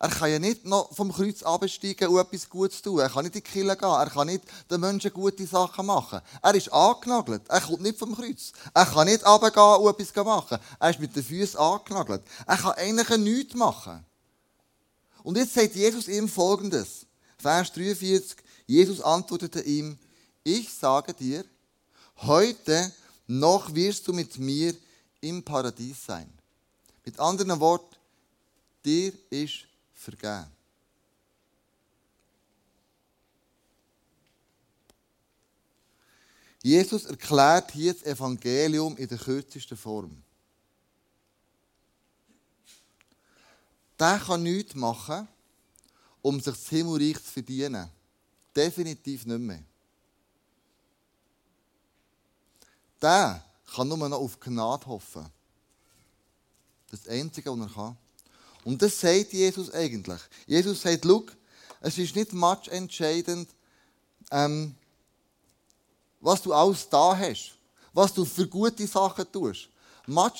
Er 0.00 0.08
kann 0.08 0.32
ja 0.32 0.40
nicht 0.40 0.64
noch 0.64 0.92
vom 0.92 1.12
Kreuz 1.12 1.44
absteigen 1.44 2.08
und 2.08 2.18
etwas 2.18 2.50
Gutes 2.50 2.82
tun. 2.82 2.98
Er 2.98 3.08
kann 3.08 3.22
nicht 3.22 3.36
in 3.36 3.42
die 3.44 3.48
Kirche 3.48 3.76
gehen. 3.76 3.88
Er 3.88 4.10
kann 4.10 4.26
nicht 4.26 4.42
den 4.68 4.80
Menschen 4.80 5.12
gute 5.12 5.46
Sachen 5.46 5.86
machen. 5.86 6.20
Er 6.42 6.54
ist 6.56 6.72
angenagelt. 6.72 7.42
Er 7.48 7.60
kommt 7.60 7.82
nicht 7.82 8.00
vom 8.00 8.16
Kreuz. 8.16 8.50
Er 8.74 8.84
kann 8.84 9.06
nicht 9.06 9.24
runtergehen 9.24 9.76
und 9.76 10.00
etwas 10.00 10.24
machen. 10.24 10.58
Er 10.80 10.90
ist 10.90 10.98
mit 10.98 11.14
den 11.14 11.22
Füßen 11.22 11.56
angenagelt. 11.56 12.22
Er 12.48 12.56
kann 12.56 12.72
eigentlich 12.72 13.18
nichts 13.18 13.54
machen. 13.54 14.04
Und 15.22 15.36
jetzt 15.36 15.54
sagt 15.54 15.74
Jesus 15.74 16.08
ihm 16.08 16.28
folgendes. 16.28 17.06
Vers 17.38 17.72
43. 17.72 18.36
Jesus 18.66 19.00
antwortete 19.00 19.60
ihm, 19.62 19.98
ich 20.44 20.72
sage 20.72 21.14
dir, 21.14 21.44
heute 22.18 22.92
noch 23.26 23.74
wirst 23.74 24.06
du 24.08 24.12
mit 24.12 24.38
mir 24.38 24.74
im 25.20 25.42
Paradies 25.42 26.04
sein. 26.04 26.32
Mit 27.04 27.18
anderen 27.18 27.58
Worten, 27.60 27.96
dir 28.84 29.12
ist 29.30 29.66
vergeben. 29.94 30.46
Jesus 36.62 37.06
erklärt 37.06 37.72
hier 37.72 37.92
das 37.92 38.04
Evangelium 38.04 38.96
in 38.96 39.08
der 39.08 39.18
kürzesten 39.18 39.76
Form. 39.76 40.22
Der 44.02 44.18
kann 44.18 44.42
nichts 44.42 44.74
machen, 44.74 45.28
um 46.22 46.40
sich 46.40 46.56
das 46.56 46.68
Himmelreich 46.70 47.22
zu 47.22 47.30
verdienen. 47.34 47.88
Definitiv 48.54 49.24
nicht 49.24 49.38
mehr. 49.38 49.62
Der 53.00 53.44
kann 53.72 53.86
nur 53.86 54.08
noch 54.08 54.18
auf 54.18 54.40
Gnade 54.40 54.86
hoffen. 54.86 55.30
Das 56.90 56.98
ist 56.98 57.06
das 57.06 57.14
Einzige, 57.14 57.52
was 57.52 57.60
er 57.60 57.74
kann. 57.74 57.96
Und 58.64 58.82
das 58.82 58.98
sagt 58.98 59.34
Jesus 59.34 59.70
eigentlich. 59.70 60.20
Jesus 60.48 60.82
sagt, 60.82 61.04
schau, 61.04 61.24
es 61.80 61.96
ist 61.96 62.16
nicht 62.16 62.32
entscheidend, 62.66 63.50
ähm, 64.32 64.74
was 66.18 66.42
du 66.42 66.52
alles 66.52 66.88
da 66.88 67.16
hast, 67.16 67.52
was 67.92 68.12
du 68.12 68.24
für 68.24 68.48
gute 68.48 68.84
Sachen 68.84 69.30
tust. 69.30 69.68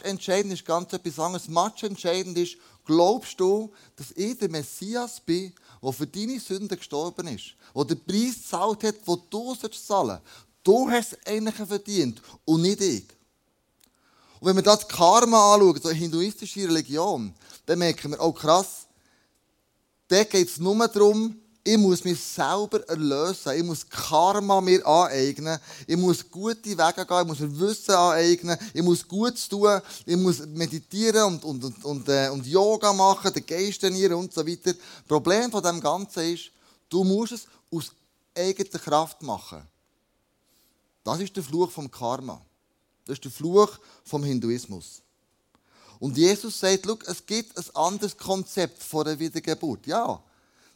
entscheidend 0.01 0.53
ist 0.53 0.65
ganz 0.65 0.93
etwas 0.93 1.21
anderes. 1.21 1.47
entscheidend 1.85 2.37
ist, 2.37 2.57
glaubst 2.85 3.39
du, 3.39 3.73
dass 3.97 4.13
ich 4.13 4.39
der 4.39 4.49
Messias 4.49 5.21
bin, 5.21 5.53
der 5.83 5.93
für 5.93 6.07
deine 6.07 6.39
Sünden 6.41 6.77
gestorben 6.77 7.29
ist, 7.29 7.55
der 7.75 7.85
den 7.85 8.05
Preis 8.05 8.35
gezahlt 8.35 8.85
hat, 8.85 9.07
den 9.07 9.19
du 9.31 9.55
zahlen 9.55 9.71
sollst. 9.73 10.23
Du 10.63 10.91
hast 10.91 11.13
es 11.13 11.27
eigentlich 11.27 11.55
verdient 11.55 12.23
und 12.45 12.63
nicht 12.63 12.81
ich. 12.81 13.05
Und 14.41 14.49
wenn 14.49 14.57
wir 14.57 14.63
das 14.63 14.87
Karma 14.87 15.55
anschauen, 15.55 15.81
so 15.81 15.89
eine 15.89 15.99
hinduistische 15.99 16.69
Religion, 16.69 17.35
dann 17.67 17.79
merken 17.79 18.13
wir, 18.13 18.21
oh 18.21 18.33
krass, 18.33 18.87
da 20.09 20.25
geht 20.25 20.49
es 20.49 20.59
nur 20.59 20.89
darum, 20.89 21.42
ich 21.65 21.79
muss 21.79 22.03
mich 22.03 22.21
selber 22.21 22.87
erlösen. 22.89 23.53
Ich 23.57 23.63
muss 23.63 23.89
Karma 23.89 24.61
mir 24.61 24.85
aneignen. 24.85 25.61
Ich 25.87 25.97
muss 25.97 26.29
gute 26.29 26.71
Wege 26.71 27.07
gehen. 27.07 27.21
Ich 27.21 27.27
muss 27.27 27.39
mir 27.39 27.61
Wissen 27.61 27.95
aneignen. 27.95 28.59
Ich 28.75 28.83
muss 28.83 29.07
Gutes 29.07 29.49
tun. 29.49 29.81
Ich 30.05 30.17
muss 30.17 30.45
meditieren 30.47 31.23
und, 31.23 31.45
und, 31.45 31.65
und, 31.65 31.85
und, 31.85 32.09
äh, 32.09 32.29
und 32.31 32.47
Yoga 32.47 32.93
machen, 32.93 33.33
den 33.33 33.47
Geist 33.47 33.81
trainieren 33.81 34.15
und 34.15 34.33
so 34.33 34.45
weiter. 34.45 34.73
Das 34.73 34.77
Problem 35.07 35.53
von 35.53 35.63
dem 35.63 35.81
Ganzen 35.81 36.35
ist, 36.35 36.51
du 36.89 37.05
musst 37.05 37.33
es 37.33 37.47
aus 37.71 37.93
eigener 38.35 38.81
Kraft 38.81 39.23
machen. 39.23 39.63
Das 41.05 41.21
ist 41.21 41.37
der 41.37 41.45
Fluch 41.45 41.71
vom 41.71 41.89
Karma. 41.89 42.41
Das 43.05 43.15
ist 43.15 43.25
der 43.25 43.31
Fluch 43.31 43.79
vom 44.05 44.25
Hinduismus. 44.25 45.01
Und 46.01 46.17
Jesus 46.17 46.59
sagt, 46.59 46.87
es 47.07 47.25
gibt 47.25 47.57
ein 47.57 47.77
anderes 47.77 48.17
Konzept 48.17 48.83
von 48.83 49.05
der 49.05 49.17
Wiedergeburt. 49.17 49.87
Ja, 49.87 50.21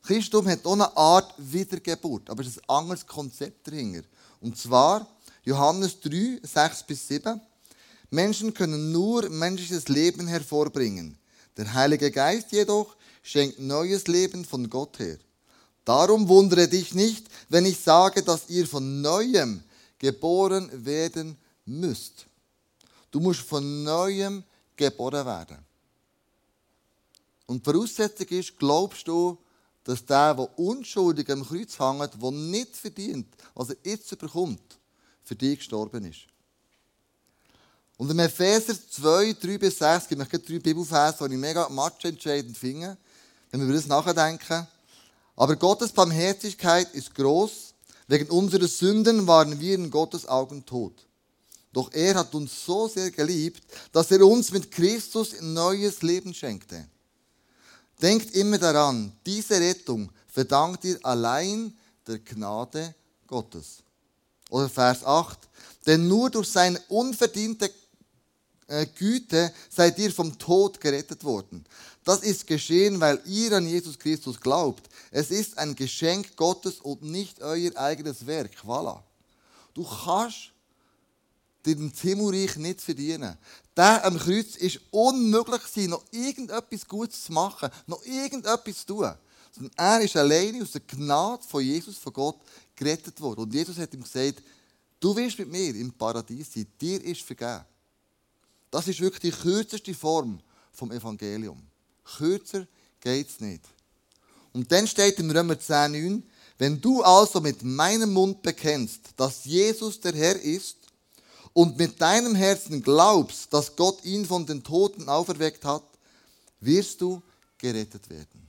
Christum 0.07 0.47
hat 0.47 0.65
auch 0.65 0.75
eine 0.75 0.97
Art 0.97 1.35
Wiedergeburt, 1.37 2.31
aber 2.31 2.43
es 2.43 2.49
ist 2.49 2.59
ein 2.61 2.77
anderes 2.77 3.05
Konzept 3.05 3.67
dahinter. 3.67 4.03
Und 4.41 4.57
zwar 4.57 5.09
Johannes 5.45 6.01
3, 6.01 6.41
6 6.43 6.85
bis 6.85 7.09
7. 7.09 7.41
Menschen 8.11 8.55
können 8.55 8.93
nur 8.93 9.29
menschliches 9.29 9.89
Leben 9.89 10.29
hervorbringen. 10.29 11.19
Der 11.57 11.75
Heilige 11.75 12.13
Geist 12.13 12.53
jedoch 12.53 12.97
schenkt 13.23 13.59
neues 13.59 14.07
Leben 14.07 14.45
von 14.45 14.71
Gott 14.71 15.01
her. 15.01 15.19
Darum 15.85 16.29
wundere 16.29 16.69
dich 16.69 16.95
nicht, 16.95 17.27
wenn 17.49 17.67
ich 17.67 17.81
sage, 17.81 18.23
dass 18.23 18.49
ihr 18.49 18.67
von 18.67 19.01
neuem 19.01 19.63
geboren 19.99 20.71
werden 20.85 21.37
müsst. 21.65 22.27
Du 23.11 23.19
musst 23.19 23.41
von 23.41 23.83
neuem 23.83 24.45
geboren 24.77 25.27
werden. 25.27 25.59
Und 27.47 27.67
die 27.67 27.71
Voraussetzung 27.73 28.29
ist, 28.29 28.57
glaubst 28.59 29.09
du, 29.09 29.39
dass 29.87 30.05
der, 30.05 30.35
der 30.35 30.59
unschuldig 30.59 31.31
am 31.31 31.47
Kreuz 31.47 31.79
hängt, 31.79 32.21
der 32.21 32.31
nicht 32.33 32.77
verdient, 32.77 33.29
was 33.55 33.71
er 33.71 33.77
jetzt 33.85 34.19
bekommt, 34.19 34.61
für 35.23 35.37
dich 35.37 35.59
gestorben 35.59 36.05
ist. 36.05 36.23
Und 37.97 38.11
im 38.11 38.19
Epheser 38.19 38.75
2, 38.75 39.37
3 39.41 39.59
bis 39.59 39.79
6 39.79 40.09
gibt 40.09 40.21
es 40.21 40.43
drei 40.43 40.59
Bibelverse, 40.59 41.29
die 41.29 41.35
ich 41.35 41.41
mega 41.41 41.69
matchentscheidend 41.69 42.59
finde, 42.59 42.97
wenn 43.51 43.61
wir 43.61 43.69
über 43.69 43.77
das 43.77 43.87
nachdenken. 43.87 44.67
Aber 45.37 45.55
Gottes 45.55 45.93
Barmherzigkeit 45.93 46.93
ist 46.93 47.15
groß. 47.15 47.73
Wegen 48.09 48.29
unserer 48.29 48.67
Sünden 48.67 49.27
waren 49.29 49.59
wir 49.61 49.77
in 49.77 49.91
Gottes 49.91 50.27
Augen 50.27 50.67
tot. 50.67 51.07
Doch 51.73 51.93
er 51.93 52.17
hat 52.17 52.35
uns 52.35 52.65
so 52.65 52.89
sehr 52.89 53.13
geliebt, 53.13 53.63
dass 53.93 54.11
er 54.11 54.27
uns 54.27 54.51
mit 54.51 54.73
Christus 54.73 55.33
ein 55.39 55.53
neues 55.53 56.03
Leben 56.03 56.35
schenkte. 56.35 56.89
Denkt 58.01 58.35
immer 58.35 58.59
daran, 58.59 59.13
diese 59.25 59.59
Rettung 59.59 60.11
verdankt 60.29 60.85
ihr 60.85 60.99
allein 61.03 61.77
der 62.07 62.19
Gnade 62.19 62.95
Gottes. 63.27 63.79
Oder 64.51 64.69
Vers 64.69 65.05
8. 65.05 65.39
Denn 65.87 66.07
nur 66.07 66.31
durch 66.31 66.49
seine 66.49 66.81
unverdiente 66.89 67.71
äh, 68.67 68.87
Güte 68.87 69.53
seid 69.71 69.99
ihr 69.99 70.13
vom 70.13 70.37
Tod 70.39 70.81
gerettet 70.81 71.25
worden. 71.25 71.65
Das 72.05 72.21
ist 72.21 72.47
geschehen, 72.47 73.01
weil 73.01 73.21
ihr 73.25 73.53
an 73.53 73.67
Jesus 73.67 73.99
Christus 73.99 74.41
glaubt. 74.41 74.89
Es 75.11 75.31
ist 75.31 75.59
ein 75.59 75.75
Geschenk 75.75 76.37
Gottes 76.37 76.81
und 76.81 77.03
nicht 77.03 77.41
euer 77.43 77.77
eigenes 77.77 78.27
Werk. 78.27 78.53
Voilà. 78.65 79.01
Du 79.75 79.85
kannst 79.85 80.53
den 81.75 81.91
Himmelreich 81.91 82.57
nicht 82.57 82.81
verdienen. 82.81 83.37
Der 83.77 84.05
am 84.05 84.19
Kreuz 84.19 84.57
ist 84.57 84.81
unmöglich 84.91 85.63
gewesen, 85.63 85.91
noch 85.91 86.05
irgendetwas 86.11 86.87
Gutes 86.87 87.25
zu 87.25 87.33
machen, 87.33 87.71
noch 87.87 88.05
irgendetwas 88.05 88.81
zu 88.81 88.87
tun. 88.87 89.13
Er 89.77 90.01
ist 90.01 90.17
alleine 90.17 90.63
aus 90.63 90.73
der 90.73 90.83
Gnade 90.83 91.43
von 91.47 91.63
Jesus, 91.63 91.97
von 91.97 92.13
Gott, 92.13 92.39
gerettet 92.75 93.21
worden. 93.21 93.41
Und 93.41 93.55
Jesus 93.55 93.79
hat 93.79 93.93
ihm 93.95 94.03
gesagt, 94.03 94.43
du 95.01 95.17
wirst 95.17 95.39
mit 95.39 95.51
mir 95.51 95.75
im 95.75 95.93
Paradies 95.93 96.53
sein, 96.53 96.67
dir 96.81 97.03
ist 97.03 97.23
vergeben. 97.23 97.65
Das 98.71 98.87
ist 98.89 99.01
wirklich 99.01 99.35
die 99.35 99.41
kürzeste 99.41 99.95
Form 99.95 100.41
vom 100.73 100.93
Evangelium. 100.93 101.63
Kürzer 102.05 102.67
geht 103.01 103.29
es 103.29 103.41
nicht. 103.41 103.63
Und 104.53 104.71
dann 104.71 104.87
steht 104.87 105.19
im 105.19 105.31
Römer 105.31 105.55
10,9, 105.55 106.23
wenn 106.59 106.81
du 106.81 107.03
also 107.03 107.41
mit 107.41 107.63
meinem 107.63 108.13
Mund 108.13 108.43
bekennst, 108.43 109.01
dass 109.17 109.45
Jesus 109.45 110.01
der 110.01 110.15
Herr 110.15 110.41
ist 110.41 110.77
und 111.57 111.79
mit 111.79 111.99
deinem 112.03 112.35
Herzen 112.35 112.83
glaubst, 112.83 113.51
dass 113.51 113.75
Gott 113.75 114.05
ihn 114.05 114.27
von 114.27 114.45
den 114.45 114.63
Toten 114.63 115.09
auferweckt 115.09 115.65
hat, 115.65 115.85
wirst 116.61 117.01
du 117.01 117.23
gerettet 117.57 118.11
werden. 118.11 118.47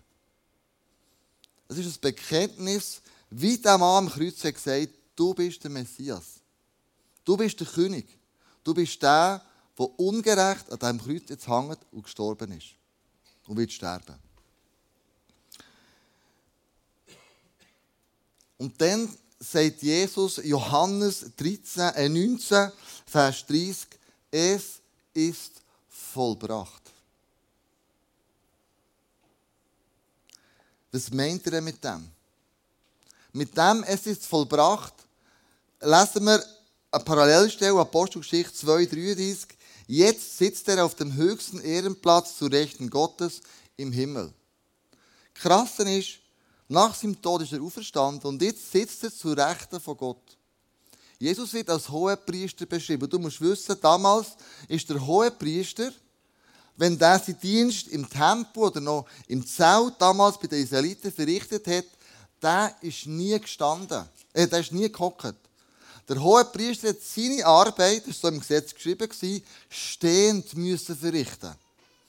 Das 1.70 1.78
ist 1.78 1.88
das 1.88 1.98
Bekenntnis, 1.98 3.02
wie 3.30 3.58
der 3.58 3.78
Mann 3.78 4.08
am 4.08 4.10
Kreuz 4.10 4.44
hat 4.44 4.56
gesagt, 4.56 4.90
du 5.16 5.34
bist 5.34 5.64
der 5.64 5.72
Messias. 5.72 6.42
Du 7.24 7.38
bist 7.38 7.58
der 7.62 7.68
König. 7.68 8.06
Du 8.62 8.74
bist 8.74 9.02
der, 9.02 9.42
der 9.80 10.00
ungerecht 10.00 10.70
an 10.70 10.78
diesem 10.78 11.02
Kreuz 11.02 11.30
jetzt 11.30 11.48
hängt 11.48 11.80
und 11.94 12.04
gestorben 12.04 12.52
ist. 12.52 12.76
Und 13.48 13.56
wird 13.56 13.72
sterben. 13.72 14.16
Und 18.58 18.82
dann 18.82 19.08
sagt 19.40 19.82
Jesus, 19.82 20.42
Johannes 20.44 21.26
13, 21.38 21.94
äh 21.96 22.10
19, 22.10 22.72
Vers 23.06 23.46
30, 23.46 23.88
es 24.32 24.64
ist 25.14 25.62
vollbracht. 25.88 26.82
Was 30.92 31.12
meint 31.12 31.46
er 31.48 31.62
mit 31.62 31.84
dem? 31.84 32.10
Mit 33.34 33.56
dem, 33.56 33.84
es 33.84 34.08
ist 34.08 34.26
vollbracht, 34.26 34.94
lesen 35.82 36.26
wir 36.26 36.44
eine 36.92 37.04
Parallelstelle, 37.04 37.80
Apostelgeschichte 37.80 38.54
2, 38.54 38.86
33. 38.86 39.58
Jetzt 39.88 40.38
sitzt 40.38 40.68
er 40.68 40.84
auf 40.84 40.96
dem 40.96 41.14
höchsten 41.14 41.60
Ehrenplatz 41.62 42.38
zu 42.38 42.48
Rechten 42.48 42.90
Gottes 42.90 43.42
im 43.78 43.92
Himmel. 43.92 44.34
Krass 45.34 45.80
ist, 45.80 46.20
nach 46.68 46.94
seinem 46.96 47.22
Tod 47.22 47.44
ist 47.44 47.54
er 47.54 47.62
auferstanden 47.62 48.30
und 48.30 48.42
jetzt 48.42 48.72
sitzt 48.72 49.04
er 49.04 49.14
zu 49.14 49.32
Rechten 49.32 49.80
von 49.80 49.98
Gott. 49.98 50.38
Jesus 51.20 51.54
wird 51.54 51.70
als 51.70 51.90
Hohepriester 51.90 52.66
beschrieben. 52.66 53.10
Du 53.10 53.18
musst 53.18 53.42
wissen, 53.42 53.76
damals 53.82 54.28
ist 54.68 54.90
der 54.90 55.06
Hohepriester, 55.06 55.92
wenn 56.76 56.98
der 56.98 57.18
seinen 57.18 57.40
Dienst 57.40 57.88
im 57.88 58.08
Tempel 58.08 58.64
oder 58.64 58.80
noch 58.80 59.08
im 59.28 59.46
Zelt 59.46 59.96
damals 59.98 60.38
bei 60.38 60.48
den 60.48 60.64
Israeliten 60.64 61.12
verrichtet 61.12 61.66
hat, 61.68 61.86
der 62.42 62.76
ist 62.82 63.08
nie 63.08 63.40
gestanden. 63.40 64.06
Äh, 64.34 64.48
der 64.48 64.60
ist 64.60 64.72
nie 64.72 64.92
gehockt. 64.92 65.34
Der 66.08 66.22
Hohepriester 66.22 66.90
hat 66.90 67.02
seine 67.02 67.46
Arbeit, 67.46 68.08
das 68.08 68.22
war 68.22 68.30
so 68.32 68.36
im 68.36 68.40
Gesetz 68.40 68.74
geschrieben, 68.74 69.10
stehend 69.70 70.56
müssen 70.56 70.96
verrichten. 70.96 71.56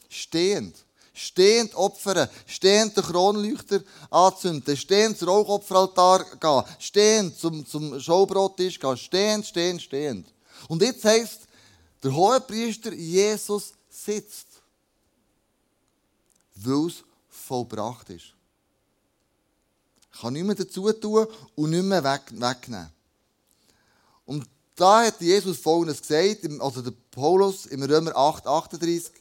Stehend. 0.09 0.77
Stehend 1.19 1.75
opfern, 1.75 2.29
stehend 2.47 2.97
den 2.97 3.03
Kronleuchter 3.03 3.83
anzünden, 4.09 4.77
stehend 4.77 5.19
zum 5.19 5.29
Rauchopferaltar 5.29 6.25
gehen, 6.39 6.65
stehend 6.79 7.37
zum, 7.37 7.67
zum 7.67 7.99
Schaubrottisch 7.99 8.79
gehen, 8.79 8.97
stehend, 8.97 9.45
stehend, 9.45 9.83
stehend. 9.83 10.33
Und 10.69 10.81
jetzt 10.81 11.05
heisst, 11.05 11.49
der 12.05 12.15
Hohepriester 12.15 12.93
Jesus 12.93 13.73
sitzt, 13.91 14.47
weil 16.55 16.87
es 16.87 17.03
vollbracht 17.29 18.11
ist. 18.11 18.33
Ich 20.13 20.21
kann 20.21 20.35
nichts 20.35 20.47
mehr 20.47 20.55
dazu 20.55 20.93
tun 20.93 21.27
und 21.57 21.71
nicht 21.71 21.83
mehr 21.83 22.05
weg, 22.05 22.23
wegnehmen. 22.31 22.93
Und 24.25 24.49
da 24.77 25.05
hat 25.05 25.21
Jesus 25.21 25.59
Folgendes 25.59 26.01
gesagt, 26.01 26.49
also 26.61 26.81
der 26.81 26.93
Paulus 27.11 27.67
im 27.67 27.83
Römer 27.83 28.15
8, 28.15 28.47
38. 28.47 29.13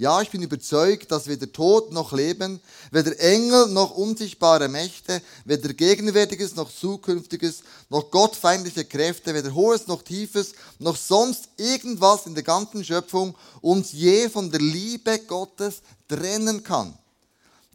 Ja, 0.00 0.22
ich 0.22 0.30
bin 0.30 0.42
überzeugt, 0.42 1.10
dass 1.10 1.26
weder 1.26 1.50
Tod 1.50 1.90
noch 1.90 2.12
Leben, 2.12 2.60
weder 2.92 3.18
Engel 3.18 3.66
noch 3.66 3.90
unsichtbare 3.90 4.68
Mächte, 4.68 5.20
weder 5.44 5.74
Gegenwärtiges 5.74 6.54
noch 6.54 6.72
Zukünftiges, 6.72 7.64
noch 7.88 8.12
gottfeindliche 8.12 8.84
Kräfte, 8.84 9.34
weder 9.34 9.52
Hohes 9.52 9.88
noch 9.88 10.02
Tiefes, 10.02 10.54
noch 10.78 10.96
sonst 10.96 11.48
irgendwas 11.56 12.26
in 12.26 12.36
der 12.36 12.44
ganzen 12.44 12.84
Schöpfung 12.84 13.34
uns 13.60 13.90
je 13.90 14.28
von 14.28 14.52
der 14.52 14.60
Liebe 14.60 15.18
Gottes 15.18 15.82
trennen 16.06 16.62
kann, 16.62 16.96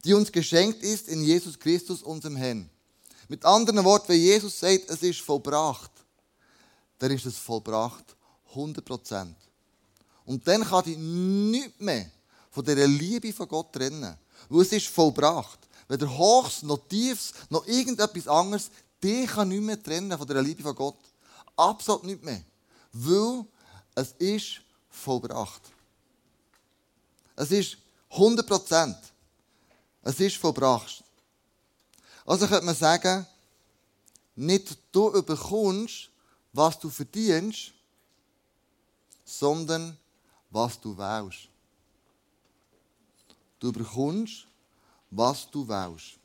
die 0.02 0.14
uns 0.14 0.32
geschenkt 0.32 0.82
ist 0.82 1.08
in 1.08 1.22
Jesus 1.22 1.58
Christus, 1.58 2.02
unserem 2.02 2.36
Herrn. 2.36 2.70
Mit 3.28 3.44
anderen 3.44 3.84
Worten, 3.84 4.08
wenn 4.08 4.20
Jesus 4.20 4.58
sagt, 4.60 4.88
es 4.88 5.02
ist 5.02 5.20
vollbracht, 5.20 5.90
dann 7.00 7.10
ist 7.10 7.26
es 7.26 7.36
vollbracht. 7.36 8.16
100 8.48 8.82
Prozent. 8.82 9.36
Und 10.24 10.46
dann 10.48 10.64
kann 10.64 10.84
dich 10.84 10.96
nichts 10.96 11.80
mehr 11.80 12.10
von 12.54 12.64
dieser 12.64 12.86
Liebe 12.86 13.32
von 13.32 13.48
Gott 13.48 13.72
trennen. 13.72 14.16
Weil 14.48 14.62
es 14.62 14.72
ist 14.72 14.86
vollbracht. 14.86 15.58
Weder 15.88 16.08
Hochs 16.16 16.62
noch 16.62 16.86
Tiefs 16.88 17.32
noch 17.50 17.66
irgendetwas 17.66 18.28
anderes, 18.28 18.70
die 19.02 19.26
kann 19.26 19.48
nicht 19.48 19.60
mehr 19.62 19.82
trennen 19.82 20.16
von 20.16 20.26
der 20.26 20.40
Liebe 20.40 20.62
von 20.62 20.74
Gott. 20.74 20.98
Absolut 21.56 22.04
nicht 22.04 22.22
mehr. 22.22 22.42
Weil 22.92 23.44
es 23.96 24.12
ist 24.18 24.60
vollbracht. 24.88 25.62
Es 27.34 27.50
ist 27.50 27.76
100 28.10 28.46
Prozent. 28.46 28.96
Es 30.02 30.20
ist 30.20 30.36
vollbracht. 30.36 31.02
Also 32.24 32.46
könnte 32.46 32.66
man 32.66 32.76
sagen, 32.76 33.26
nicht 34.36 34.78
du 34.92 35.10
überkommst, 35.10 36.08
was 36.52 36.78
du 36.78 36.88
verdienst, 36.88 37.72
sondern 39.24 39.96
was 40.50 40.80
du 40.80 40.96
wählst. 40.96 41.48
Du 43.64 43.72
bekommst, 43.72 44.46
was 45.10 45.50
du 45.50 45.66
wählst. 45.66 46.18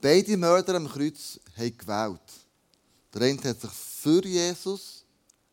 Beide 0.00 0.36
Mörder 0.36 0.74
am 0.74 0.88
Kreuz 0.88 1.38
haben 1.56 1.78
gewählt. 1.78 2.20
Der 3.14 3.22
eine 3.22 3.40
hat 3.44 3.60
sich 3.60 3.70
für 3.70 4.24
Jesus 4.24 5.04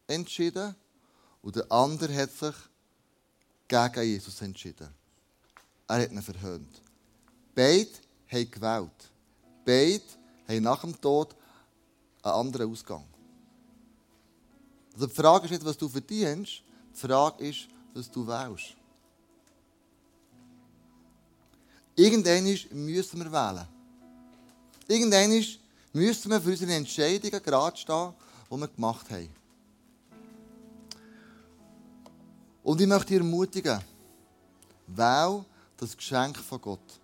entschieden 0.08 0.76
und 1.44 1.56
der 1.56 1.72
andere 1.72 2.16
hat 2.16 2.32
sich 2.32 2.56
gegen 3.68 4.04
Jesus 4.08 4.42
entschieden. 4.42 4.90
Er 5.88 6.02
hat 6.02 6.12
ihn 6.12 6.24
verhöhnt. 6.24 6.82
Beide 7.54 7.92
haben 8.28 8.50
gewählt. 8.50 9.12
Beide 9.64 10.04
haben 10.48 10.64
nach 10.64 10.82
dem 10.82 11.00
Tod 11.00 11.36
einen 12.24 12.34
anderen 12.34 12.72
Ausgang. 12.72 13.06
Also 14.96 15.06
die 15.06 15.14
Frage 15.14 15.46
ist 15.46 15.52
nicht, 15.52 15.64
was 15.64 15.78
du 15.78 15.88
verdienst, 15.88 16.64
die 16.92 17.00
Frage 17.00 17.48
ist, 17.48 17.68
was 17.94 18.10
du 18.10 18.26
wählst. 18.26 18.77
Irgendwann 22.00 22.44
müssen 22.44 23.20
wir 23.20 23.32
wählen. 23.32 23.68
Irgendwann 24.88 25.44
müssen 25.94 26.30
wir 26.30 26.40
für 26.40 26.52
unsere 26.52 26.74
Entscheidungen 26.74 27.42
gerade 27.42 27.76
stehen, 27.76 28.14
die 28.52 28.56
wir 28.56 28.68
gemacht 28.68 29.10
haben. 29.10 29.30
Und 32.64 32.80
ich 32.80 32.88
möchte 32.88 33.08
dich 33.08 33.18
ermutigen, 33.18 33.82
wähl 34.86 35.44
das 35.76 35.98
Geschenk 35.98 36.38
von 36.38 36.62
Gott. 36.62 37.00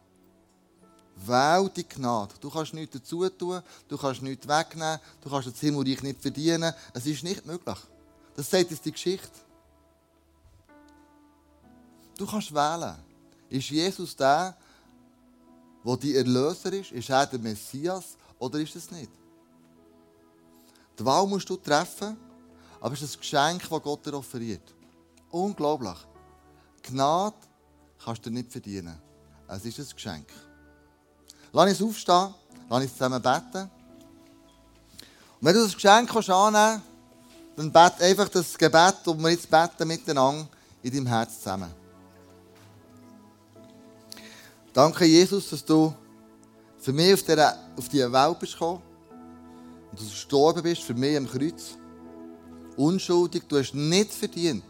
Wähl 1.15 1.71
die 1.75 1.89
Gnade. 1.89 2.35
Du 2.39 2.51
kannst 2.51 2.75
nichts 2.75 2.93
dazu 2.93 3.27
tun, 3.29 3.63
du 3.87 3.97
kannst 3.97 4.21
nichts 4.21 4.47
wegnehmen, 4.47 4.99
du 5.21 5.29
kannst 5.29 5.47
das 5.47 5.59
Himmelreich 5.59 6.03
nicht 6.03 6.21
verdienen. 6.21 6.71
Es 6.93 7.07
ist 7.07 7.23
nicht 7.23 7.47
möglich. 7.47 7.79
Das 8.35 8.47
sagt 8.47 8.69
uns 8.69 8.81
die 8.81 8.91
Geschichte. 8.91 9.39
Du 12.15 12.27
kannst 12.27 12.53
wählen. 12.53 12.95
Ist 13.49 13.69
Jesus 13.71 14.15
der, 14.15 14.55
der 15.83 15.97
die 15.97 16.15
Erlöser 16.15 16.71
ist? 16.73 16.91
Ist 16.91 17.09
er 17.09 17.25
der 17.25 17.39
Messias 17.39 18.17
oder 18.39 18.59
ist 18.59 18.75
es 18.75 18.89
nicht? 18.91 19.11
Die 20.97 21.05
Wahl 21.05 21.25
musst 21.27 21.49
du 21.49 21.57
treffen, 21.57 22.17
aber 22.79 22.93
es 22.93 23.01
ist 23.01 23.15
ein 23.15 23.19
Geschenk, 23.19 23.69
das 23.69 23.81
Gott 23.81 24.05
dir 24.05 24.13
offeriert. 24.13 24.73
Unglaublich. 25.31 25.97
Gnade 26.83 27.35
kannst 28.03 28.25
du 28.25 28.29
nicht 28.29 28.51
verdienen. 28.51 29.01
Es 29.47 29.65
ist 29.65 29.79
ein 29.79 29.95
Geschenk. 29.95 30.27
Lass 31.51 31.69
uns 31.69 31.81
aufstehen, 31.81 32.33
lass 32.69 32.83
uns 32.83 32.93
zusammen 32.93 33.21
beten. 33.21 33.69
Und 35.39 35.47
wenn 35.47 35.55
du 35.55 35.63
das 35.63 35.73
Geschenk 35.73 36.29
annehmen 36.29 36.81
dann 37.55 37.71
bete 37.71 38.03
einfach 38.03 38.29
das 38.29 38.57
Gebet, 38.57 38.95
das 39.05 39.17
wir 39.17 39.29
jetzt 39.29 39.49
beten 39.49 39.87
miteinander 39.87 40.47
in 40.81 40.91
deinem 40.91 41.07
Herz 41.07 41.37
zusammen. 41.37 41.82
Danke, 44.73 45.05
Jesus, 45.05 45.49
dass 45.49 45.63
du 45.63 45.93
für 46.79 46.91
mich 46.91 47.13
auf, 47.13 47.23
dieser, 47.23 47.55
auf 47.77 47.87
diese 47.87 48.11
Welt 48.11 48.39
bist 48.39 48.53
gekommen 48.53 48.81
und 49.91 49.99
dass 49.99 50.07
du 50.07 50.11
gestorben 50.11 50.63
bist 50.63 50.81
für 50.81 50.95
mich 50.95 51.15
am 51.15 51.27
Kreuz. 51.27 51.77
Unschuldig, 52.75 53.43
du 53.47 53.59
hast 53.59 53.75
nicht 53.75 54.11
verdient. 54.11 54.65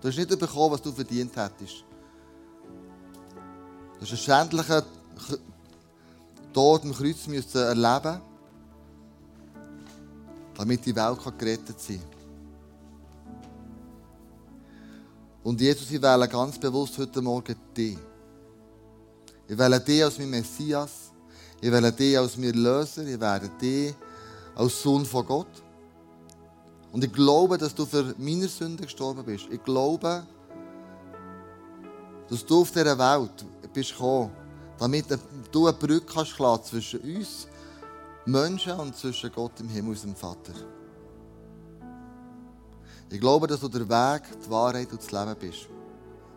Du 0.00 0.08
hast 0.08 0.16
nicht 0.16 0.28
bekommen, 0.30 0.72
was 0.72 0.82
du 0.82 0.90
verdient 0.90 1.36
hättest. 1.36 1.84
Du 3.94 4.00
hast 4.00 4.08
einen 4.08 4.18
schändlichen 4.18 4.82
Tod 6.52 6.82
am 6.82 6.92
Kreuz 6.92 7.26
müssen 7.26 7.58
erleben 7.58 8.20
damit 10.54 10.84
die 10.84 10.94
Welt 10.94 11.18
gerettet 11.38 11.80
sein 11.80 11.98
kann. 11.98 12.20
Und 15.44 15.60
Jesus, 15.60 15.90
ich 15.90 16.00
wähle 16.00 16.28
ganz 16.28 16.58
bewusst 16.58 16.98
heute 16.98 17.20
Morgen 17.20 17.56
dich. 17.76 17.98
Ich 19.52 19.58
wähle 19.58 19.78
dich 19.78 20.02
als 20.02 20.18
mein 20.18 20.30
Messias. 20.30 21.12
Ich 21.60 21.70
wähle 21.70 21.92
dich 21.92 22.16
als 22.16 22.38
mein 22.38 22.54
Löser. 22.54 23.02
Ich 23.02 23.20
wähle 23.20 23.50
dich 23.60 23.94
als 24.54 24.82
Sohn 24.82 25.04
von 25.04 25.26
Gott. 25.26 25.62
Und 26.90 27.04
ich 27.04 27.12
glaube, 27.12 27.58
dass 27.58 27.74
du 27.74 27.84
für 27.84 28.14
meine 28.16 28.48
Sünden 28.48 28.86
gestorben 28.86 29.22
bist. 29.22 29.48
Ich 29.50 29.62
glaube, 29.62 30.22
dass 32.30 32.46
du 32.46 32.62
auf 32.62 32.70
dieser 32.70 32.98
Welt 32.98 33.44
bist 33.74 33.92
gekommen, 33.92 34.30
damit 34.78 35.04
du 35.50 35.66
eine 35.66 35.76
Brücke 35.76 36.06
kannst 36.14 36.70
zwischen 36.70 37.00
uns 37.00 37.46
Menschen 38.24 38.72
und 38.72 38.96
zwischen 38.96 39.30
Gott 39.32 39.60
im 39.60 39.68
Himmel, 39.68 39.90
unserem 39.90 40.16
Vater. 40.16 40.54
Ich 43.10 43.20
glaube, 43.20 43.46
dass 43.46 43.60
du 43.60 43.68
der 43.68 43.86
Weg, 43.86 44.22
die 44.42 44.50
Wahrheit 44.50 44.90
und 44.90 45.02
das 45.02 45.12
Leben 45.12 45.36
bist. 45.38 45.68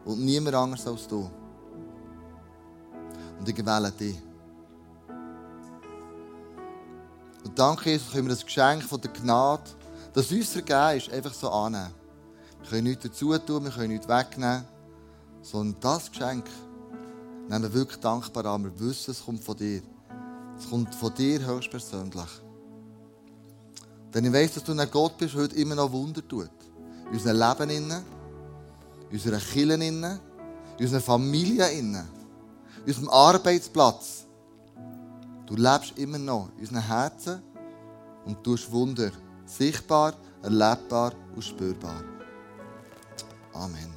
Und 0.03 0.19
niemand 0.19 0.53
anders 0.53 0.85
als 0.85 1.07
du. 1.07 1.31
Und 3.39 3.49
ich 3.49 3.65
wähle 3.65 3.91
dich. 3.91 4.17
Und 7.43 7.59
danke, 7.59 7.91
Jesus, 7.91 8.11
können 8.11 8.27
wir 8.27 8.33
das 8.33 8.45
Geschenk 8.45 8.83
von 8.83 8.99
der 8.99 9.11
Gnade, 9.11 9.63
das 10.13 10.31
uns 10.31 10.49
vergeben 10.49 10.97
ist, 10.97 11.11
einfach 11.11 11.33
so 11.33 11.49
annehmen. 11.49 11.93
Wir 12.61 12.69
können 12.69 12.83
nichts 12.85 13.03
dazu 13.03 13.37
tun, 13.37 13.65
wir 13.65 13.71
können 13.71 13.89
nichts 13.89 14.07
wegnehmen. 14.07 14.65
Sondern 15.41 15.79
das 15.79 16.09
Geschenk 16.09 16.45
nehmen 17.47 17.63
wir 17.63 17.73
wirklich 17.73 17.99
dankbar 17.99 18.45
an. 18.45 18.63
Wir 18.63 18.79
wissen, 18.79 19.11
es 19.11 19.23
kommt 19.23 19.43
von 19.43 19.55
dir. 19.55 19.81
Es 20.57 20.69
kommt 20.69 20.95
von 20.95 21.13
dir 21.13 21.45
höchstpersönlich. 21.45 22.41
Denn 24.13 24.25
ich 24.25 24.33
weiß, 24.33 24.53
dass 24.53 24.63
du 24.63 24.71
ein 24.71 24.89
Gott 24.89 25.17
bist, 25.17 25.35
der 25.35 25.43
heute 25.43 25.55
immer 25.57 25.75
noch 25.75 25.91
Wunder 25.91 26.27
tut. 26.27 26.49
In 27.07 27.17
unserem 27.17 27.37
Leben, 27.37 27.69
in 27.69 27.93
unserer 29.11 29.37
Kirche, 29.37 29.73
in 29.73 30.19
unserer 30.79 31.01
Familie, 31.01 31.69
in 32.85 32.93
unserem 32.93 33.09
Arbeitsplatz. 33.09 34.25
Du 35.45 35.55
lebst 35.55 35.97
immer 35.97 36.19
noch 36.19 36.49
in 36.55 36.61
unseren 36.61 36.87
Herzen 36.87 37.41
und 38.25 38.43
tust 38.43 38.71
Wunder. 38.71 39.11
Sichtbar, 39.45 40.13
erlebbar 40.41 41.13
und 41.35 41.43
spürbar. 41.43 42.03
Amen. 43.53 43.94